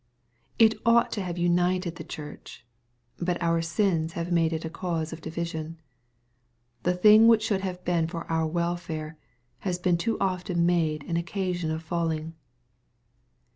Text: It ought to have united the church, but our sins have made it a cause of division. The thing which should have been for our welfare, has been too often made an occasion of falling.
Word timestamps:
It 0.57 0.73
ought 0.83 1.11
to 1.11 1.21
have 1.21 1.37
united 1.37 1.95
the 1.97 2.03
church, 2.03 2.65
but 3.19 3.37
our 3.39 3.61
sins 3.61 4.13
have 4.13 4.31
made 4.31 4.51
it 4.51 4.65
a 4.65 4.69
cause 4.71 5.13
of 5.13 5.21
division. 5.21 5.79
The 6.81 6.95
thing 6.95 7.27
which 7.27 7.43
should 7.45 7.61
have 7.61 7.85
been 7.85 8.07
for 8.07 8.23
our 8.25 8.47
welfare, 8.47 9.19
has 9.59 9.77
been 9.77 9.99
too 9.99 10.17
often 10.19 10.65
made 10.65 11.03
an 11.03 11.17
occasion 11.17 11.69
of 11.69 11.83
falling. 11.83 12.33